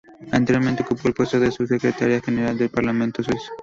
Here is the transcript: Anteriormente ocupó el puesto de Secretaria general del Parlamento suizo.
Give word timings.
Anteriormente 0.31 0.81
ocupó 0.81 1.09
el 1.09 1.13
puesto 1.13 1.39
de 1.39 1.51
Secretaria 1.51 2.19
general 2.21 2.57
del 2.57 2.71
Parlamento 2.71 3.21
suizo. 3.21 3.51